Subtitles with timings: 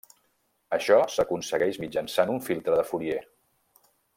[0.77, 3.21] Això s'aconsegueix mitjançant un filtre de Fourier.